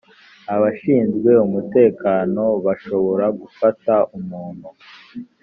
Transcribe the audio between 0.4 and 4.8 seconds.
abashinzwe umutekano bashobora gufata umuntu